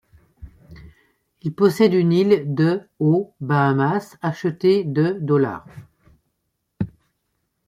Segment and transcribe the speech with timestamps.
[1.43, 5.67] Il possède une île de aux Bahamas, achetée de dollars.